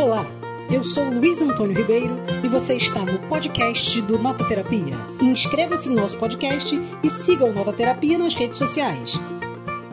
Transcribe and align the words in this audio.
Olá, 0.00 0.24
eu 0.72 0.84
sou 0.84 1.02
Luiz 1.02 1.42
Antônio 1.42 1.76
Ribeiro 1.76 2.14
e 2.44 2.46
você 2.46 2.76
está 2.76 3.00
no 3.00 3.18
podcast 3.28 4.00
do 4.02 4.16
Nota 4.16 4.46
Terapia. 4.46 4.94
Inscreva-se 5.20 5.88
no 5.88 5.96
nosso 5.96 6.16
podcast 6.16 6.72
e 7.02 7.10
siga 7.10 7.44
o 7.44 7.52
Nota 7.52 7.72
Terapia 7.72 8.16
nas 8.16 8.32
redes 8.32 8.58
sociais. 8.58 9.14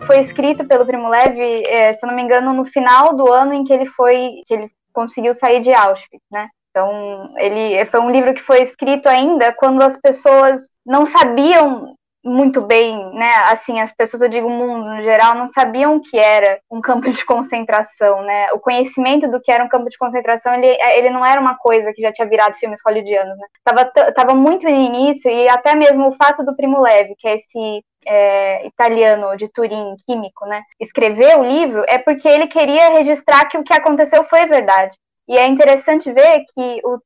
Foi 0.06 0.20
escrito 0.20 0.64
pelo 0.68 0.86
Primo 0.86 1.10
Levi, 1.10 1.66
é, 1.66 1.96
se 1.96 2.06
eu 2.06 2.08
não 2.08 2.16
me 2.16 2.22
engano, 2.22 2.54
no 2.54 2.66
final 2.66 3.16
do 3.16 3.34
ano 3.34 3.52
em 3.52 3.64
que 3.64 3.74
ele 3.74 3.88
foi, 3.88 4.44
que 4.46 4.54
ele 4.54 4.70
conseguiu 4.94 5.34
sair 5.34 5.60
de 5.62 5.74
Auschwitz, 5.74 6.24
né? 6.32 6.50
Então, 6.70 7.34
ele 7.40 7.84
foi 7.88 8.00
um 8.00 8.12
livro 8.12 8.36
que 8.36 8.44
foi 8.44 8.62
escrito 8.62 9.10
ainda 9.10 9.54
quando 9.54 9.82
as 9.82 10.00
pessoas 10.00 10.62
não 10.86 11.08
sabiam 11.08 11.96
muito 12.26 12.60
bem, 12.60 13.14
né? 13.14 13.32
Assim, 13.52 13.80
as 13.80 13.94
pessoas, 13.94 14.24
eu 14.24 14.30
digo 14.30 14.48
o 14.48 14.50
mundo 14.50 14.84
no 14.84 15.04
geral, 15.04 15.36
não 15.36 15.48
sabiam 15.48 15.96
o 15.96 16.02
que 16.02 16.18
era 16.18 16.60
um 16.72 16.82
campo 16.82 17.12
de 17.12 17.24
concentração, 17.24 18.24
né? 18.24 18.52
O 18.52 18.60
conhecimento 18.60 19.30
do 19.30 19.40
que 19.40 19.52
era 19.52 19.64
um 19.64 19.70
campo 19.70 19.90
de 19.90 19.98
concentração, 19.98 20.56
ele, 20.56 20.76
ele 20.98 21.12
não 21.12 21.24
era 21.24 21.40
uma 21.40 21.56
coisa 21.56 21.94
que 21.94 22.02
já 22.02 22.12
tinha 22.12 22.28
virado 22.28 22.56
filmes 22.56 22.82
hollywoodianos, 22.84 23.38
né? 23.38 23.46
Tava, 23.64 23.86
tava 24.12 24.34
muito 24.34 24.64
no 24.64 24.70
início, 24.70 25.30
e 25.30 25.48
até 25.48 25.76
mesmo 25.76 26.10
o 26.10 26.16
fato 26.16 26.44
do 26.44 26.56
Primo 26.56 26.82
Levi, 26.82 27.14
que 27.20 27.28
é 27.28 27.36
esse 27.36 27.84
é, 28.08 28.66
italiano 28.66 29.38
de 29.38 29.48
Turim, 29.50 29.96
químico, 30.08 30.48
né? 30.48 30.64
Escrever 30.80 31.38
o 31.38 31.44
livro 31.44 31.84
é 31.88 32.00
porque 32.00 32.28
ele 32.28 32.48
queria 32.48 32.90
registrar 32.90 33.46
que 33.46 33.58
o 33.58 33.64
que 33.64 33.74
aconteceu 33.74 34.24
foi 34.26 34.48
verdade. 34.48 34.98
E 35.28 35.38
é 35.38 35.48
interessante 35.48 36.12
ver 36.12 36.44
que 36.54 36.82
o, 36.84 37.00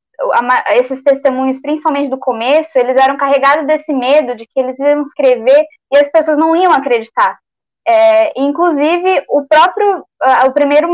esses 0.74 1.02
testemunhos, 1.02 1.60
principalmente 1.60 2.10
do 2.10 2.18
começo, 2.18 2.78
eles 2.78 2.96
eram 2.96 3.16
carregados 3.16 3.66
desse 3.66 3.92
medo 3.92 4.34
de 4.36 4.46
que 4.46 4.60
eles 4.60 4.78
iam 4.78 5.02
escrever 5.02 5.64
e 5.92 5.98
as 5.98 6.10
pessoas 6.10 6.38
não 6.38 6.54
iam 6.54 6.72
acreditar. 6.72 7.38
É, 7.86 8.32
inclusive, 8.40 9.24
o 9.28 9.46
próprio, 9.46 10.04
o 10.46 10.52
primeiro, 10.52 10.90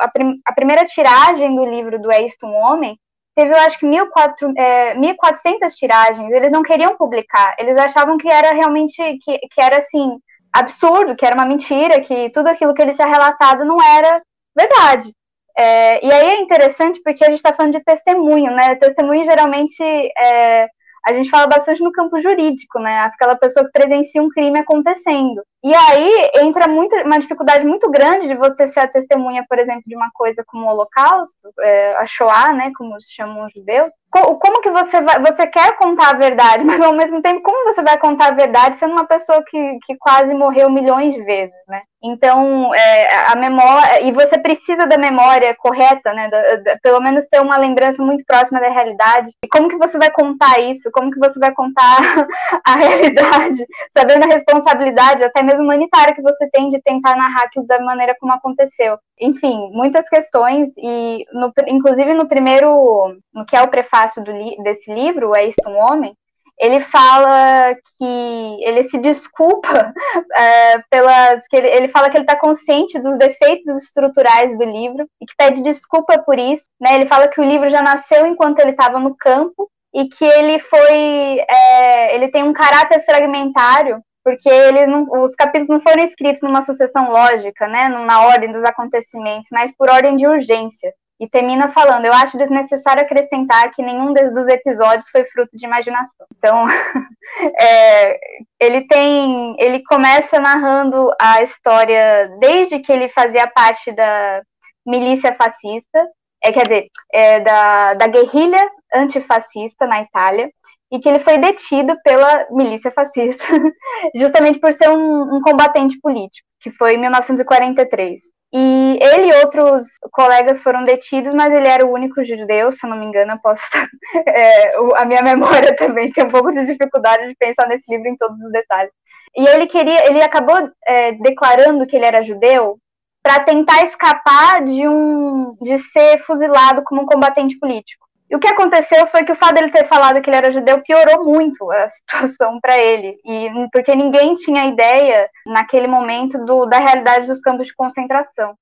a, 0.00 0.10
a, 0.46 0.52
primeira 0.54 0.84
tiragem 0.84 1.54
do 1.56 1.64
livro 1.64 2.00
do 2.00 2.12
É 2.12 2.22
Isto 2.22 2.46
um 2.46 2.54
Homem 2.54 2.98
teve, 3.34 3.52
eu 3.52 3.58
acho 3.58 3.78
que, 3.78 3.86
1.400 3.86 4.46
é, 4.56 5.66
tiragens. 5.68 6.32
Eles 6.32 6.52
não 6.52 6.62
queriam 6.62 6.96
publicar. 6.96 7.54
Eles 7.58 7.76
achavam 7.78 8.16
que 8.16 8.28
era 8.28 8.52
realmente, 8.52 8.96
que, 9.24 9.38
que 9.38 9.60
era, 9.60 9.78
assim, 9.78 10.18
absurdo, 10.52 11.16
que 11.16 11.24
era 11.24 11.34
uma 11.34 11.44
mentira, 11.44 12.00
que 12.00 12.30
tudo 12.30 12.48
aquilo 12.48 12.74
que 12.74 12.82
ele 12.82 12.94
tinha 12.94 13.08
relatado 13.08 13.64
não 13.64 13.82
era 13.82 14.22
verdade. 14.56 15.12
É, 15.58 16.04
e 16.06 16.12
aí 16.12 16.26
é 16.26 16.40
interessante 16.40 17.00
porque 17.02 17.24
a 17.24 17.28
gente 17.28 17.38
está 17.38 17.52
falando 17.52 17.72
de 17.72 17.84
testemunho, 17.84 18.52
né? 18.52 18.74
Testemunho 18.76 19.24
geralmente 19.24 19.82
é, 19.82 20.68
a 21.06 21.12
gente 21.12 21.30
fala 21.30 21.46
bastante 21.46 21.82
no 21.82 21.92
campo 21.92 22.20
jurídico, 22.20 22.78
né? 22.80 22.98
Aquela 23.00 23.36
pessoa 23.36 23.64
que 23.64 23.72
presencia 23.72 24.22
um 24.22 24.28
crime 24.28 24.58
acontecendo. 24.58 25.42
E 25.66 25.74
aí 25.74 26.30
entra 26.36 26.70
uma 27.04 27.18
dificuldade 27.18 27.66
muito 27.66 27.90
grande 27.90 28.28
de 28.28 28.36
você 28.36 28.68
ser 28.68 28.78
a 28.78 28.86
testemunha, 28.86 29.44
por 29.48 29.58
exemplo, 29.58 29.82
de 29.84 29.96
uma 29.96 30.08
coisa 30.14 30.44
como 30.46 30.64
o 30.64 30.68
Holocausto, 30.68 31.48
é, 31.60 31.96
a 31.96 32.06
Shoah, 32.06 32.52
né? 32.52 32.70
Como 32.78 33.00
se 33.00 33.12
chamam 33.12 33.44
os 33.44 33.52
judeus. 33.52 33.90
Como 34.08 34.62
que 34.62 34.70
você 34.70 35.02
vai. 35.02 35.20
Você 35.20 35.44
quer 35.48 35.76
contar 35.76 36.10
a 36.10 36.18
verdade, 36.18 36.62
mas 36.64 36.80
ao 36.80 36.92
mesmo 36.92 37.20
tempo, 37.20 37.42
como 37.42 37.64
você 37.64 37.82
vai 37.82 37.98
contar 37.98 38.28
a 38.28 38.34
verdade 38.34 38.78
sendo 38.78 38.92
uma 38.92 39.06
pessoa 39.06 39.42
que, 39.44 39.78
que 39.84 39.96
quase 39.98 40.32
morreu 40.34 40.70
milhões 40.70 41.14
de 41.14 41.22
vezes, 41.24 41.56
né? 41.66 41.82
Então, 42.02 42.72
é, 42.74 43.32
a 43.32 43.36
memória, 43.36 44.02
e 44.02 44.12
você 44.12 44.38
precisa 44.38 44.86
da 44.86 44.96
memória 44.96 45.56
correta, 45.58 46.12
né? 46.12 46.28
Da, 46.28 46.56
da, 46.56 46.78
pelo 46.80 47.00
menos 47.00 47.26
ter 47.26 47.40
uma 47.40 47.56
lembrança 47.56 48.02
muito 48.02 48.24
próxima 48.24 48.60
da 48.60 48.68
realidade. 48.68 49.30
E 49.42 49.48
como 49.48 49.68
que 49.68 49.76
você 49.76 49.98
vai 49.98 50.10
contar 50.10 50.60
isso? 50.60 50.88
Como 50.92 51.10
que 51.10 51.18
você 51.18 51.38
vai 51.40 51.52
contar 51.52 51.98
a 52.64 52.76
realidade, 52.76 53.66
sabendo 53.96 54.24
a 54.24 54.34
responsabilidade, 54.34 55.24
até 55.24 55.42
mesmo 55.42 55.55
humanitária, 55.60 56.14
que 56.14 56.22
você 56.22 56.48
tem 56.50 56.68
de 56.70 56.80
tentar 56.80 57.16
narrar 57.16 57.44
aquilo 57.44 57.66
da 57.66 57.80
maneira 57.80 58.16
como 58.20 58.32
aconteceu? 58.32 58.98
Enfim, 59.20 59.70
muitas 59.72 60.08
questões, 60.08 60.70
e 60.76 61.24
no, 61.32 61.52
inclusive 61.66 62.14
no 62.14 62.28
primeiro, 62.28 63.16
no 63.32 63.46
que 63.46 63.56
é 63.56 63.62
o 63.62 63.68
prefácio 63.68 64.22
li, 64.24 64.56
desse 64.62 64.92
livro, 64.92 65.34
É 65.34 65.46
Isto 65.46 65.68
um 65.68 65.76
Homem, 65.76 66.14
ele 66.58 66.80
fala 66.80 67.74
que 67.74 68.64
ele 68.64 68.84
se 68.84 68.98
desculpa 68.98 69.92
é, 70.34 70.78
pelas. 70.90 71.42
que 71.48 71.56
ele, 71.56 71.68
ele 71.68 71.88
fala 71.88 72.08
que 72.08 72.16
ele 72.16 72.24
está 72.24 72.36
consciente 72.36 72.98
dos 72.98 73.18
defeitos 73.18 73.66
estruturais 73.82 74.56
do 74.56 74.64
livro 74.64 75.06
e 75.20 75.26
que 75.26 75.34
pede 75.36 75.62
desculpa 75.62 76.18
por 76.18 76.38
isso. 76.38 76.64
Né? 76.80 76.94
Ele 76.94 77.06
fala 77.06 77.28
que 77.28 77.40
o 77.40 77.44
livro 77.44 77.68
já 77.68 77.82
nasceu 77.82 78.26
enquanto 78.26 78.60
ele 78.60 78.70
estava 78.70 78.98
no 78.98 79.14
campo 79.14 79.70
e 79.94 80.08
que 80.08 80.24
ele 80.24 80.58
foi. 80.60 81.40
É, 81.48 82.14
ele 82.14 82.28
tem 82.28 82.42
um 82.42 82.54
caráter 82.54 83.04
fragmentário 83.04 84.02
porque 84.26 84.48
ele 84.48 84.88
não, 84.88 85.06
os 85.22 85.36
capítulos 85.36 85.68
não 85.68 85.80
foram 85.80 86.02
escritos 86.02 86.42
numa 86.42 86.60
sucessão 86.60 87.12
lógica, 87.12 87.68
né, 87.68 87.86
na 87.86 88.26
ordem 88.26 88.50
dos 88.50 88.64
acontecimentos, 88.64 89.46
mas 89.52 89.70
por 89.78 89.88
ordem 89.88 90.16
de 90.16 90.26
urgência. 90.26 90.92
E 91.20 91.28
termina 91.28 91.70
falando: 91.70 92.04
Eu 92.06 92.12
acho 92.12 92.36
desnecessário 92.36 93.02
acrescentar 93.02 93.70
que 93.70 93.80
nenhum 93.80 94.12
dos 94.12 94.48
episódios 94.48 95.08
foi 95.10 95.24
fruto 95.26 95.56
de 95.56 95.64
imaginação. 95.64 96.26
Então, 96.36 96.66
é, 97.56 98.18
ele 98.58 98.88
tem, 98.88 99.54
ele 99.60 99.84
começa 99.84 100.40
narrando 100.40 101.08
a 101.20 101.40
história 101.44 102.28
desde 102.40 102.80
que 102.80 102.90
ele 102.90 103.08
fazia 103.08 103.46
parte 103.46 103.92
da 103.92 104.42
milícia 104.84 105.36
fascista, 105.36 106.04
é, 106.42 106.50
quer 106.50 106.64
dizer, 106.64 106.86
é, 107.12 107.40
da, 107.40 107.94
da 107.94 108.08
guerrilha 108.08 108.68
antifascista 108.92 109.86
na 109.86 110.02
Itália, 110.02 110.50
e 110.90 111.00
que 111.00 111.08
ele 111.08 111.18
foi 111.18 111.38
detido 111.38 111.96
pela 112.02 112.46
milícia 112.50 112.92
fascista, 112.92 113.44
justamente 114.14 114.58
por 114.60 114.72
ser 114.72 114.88
um, 114.88 115.36
um 115.36 115.40
combatente 115.40 115.98
político, 116.00 116.46
que 116.60 116.70
foi 116.70 116.94
em 116.94 116.98
1943. 116.98 118.20
E 118.52 118.98
ele 119.02 119.28
e 119.28 119.44
outros 119.44 119.86
colegas 120.12 120.60
foram 120.60 120.84
detidos, 120.84 121.34
mas 121.34 121.52
ele 121.52 121.66
era 121.66 121.84
o 121.84 121.92
único 121.92 122.24
judeu, 122.24 122.70
se 122.70 122.86
eu 122.86 122.90
não 122.90 122.98
me 122.98 123.06
engano, 123.06 123.32
eu 123.32 123.38
posso 123.38 123.62
estar... 123.64 123.86
É, 124.28 124.76
a 124.96 125.04
minha 125.04 125.22
memória 125.22 125.74
também 125.76 126.10
tem 126.10 126.24
um 126.24 126.30
pouco 126.30 126.52
de 126.52 126.64
dificuldade 126.64 127.28
de 127.28 127.34
pensar 127.34 127.66
nesse 127.66 127.90
livro 127.90 128.08
em 128.08 128.16
todos 128.16 128.40
os 128.42 128.52
detalhes. 128.52 128.92
E 129.36 129.46
ele 129.46 129.66
queria, 129.66 130.06
ele 130.08 130.22
acabou 130.22 130.56
é, 130.86 131.12
declarando 131.12 131.86
que 131.86 131.96
ele 131.96 132.06
era 132.06 132.22
judeu 132.22 132.78
para 133.22 133.40
tentar 133.40 133.82
escapar 133.82 134.64
de 134.64 134.88
um 134.88 135.56
de 135.60 135.78
ser 135.78 136.18
fuzilado 136.22 136.82
como 136.84 137.02
um 137.02 137.06
combatente 137.06 137.58
político. 137.58 138.05
E 138.28 138.34
o 138.34 138.40
que 138.40 138.48
aconteceu 138.48 139.06
foi 139.06 139.24
que 139.24 139.32
o 139.32 139.36
fato 139.36 139.54
dele 139.54 139.70
ter 139.70 139.86
falado 139.86 140.20
que 140.20 140.28
ele 140.28 140.36
era 140.36 140.52
judeu 140.52 140.82
piorou 140.82 141.24
muito 141.24 141.70
a 141.70 141.88
situação 141.90 142.60
para 142.60 142.78
ele, 142.78 143.18
e 143.24 143.50
porque 143.72 143.94
ninguém 143.94 144.34
tinha 144.34 144.66
ideia 144.66 145.28
naquele 145.46 145.86
momento 145.86 146.44
do, 146.44 146.66
da 146.66 146.78
realidade 146.78 147.26
dos 147.26 147.40
campos 147.40 147.66
de 147.66 147.74
concentração. 147.74 148.56